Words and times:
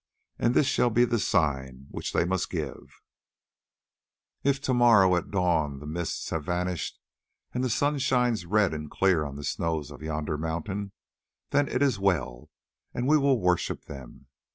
And 0.39 0.55
this 0.55 0.65
shall 0.65 0.89
be 0.89 1.05
the 1.05 1.19
sign 1.19 1.85
which 1.91 2.11
they 2.11 2.25
must 2.25 2.49
give: 2.49 3.03
If 4.43 4.59
to 4.61 4.73
morrow 4.73 5.15
at 5.15 5.25
the 5.25 5.31
dawn 5.33 5.77
the 5.79 5.85
mists 5.85 6.31
have 6.31 6.43
vanished 6.43 6.99
and 7.53 7.63
the 7.63 7.69
sun 7.69 7.99
shines 7.99 8.47
red 8.47 8.73
and 8.73 8.89
clear 8.89 9.23
on 9.23 9.35
the 9.35 9.43
snows 9.43 9.91
of 9.91 10.01
yonder 10.01 10.39
mountain, 10.39 10.91
then 11.51 11.67
it 11.67 11.83
is 11.83 11.99
well 11.99 12.49
and 12.95 13.05
we 13.07 13.15
will 13.19 13.39
worship 13.39 13.85
them. 13.85 14.25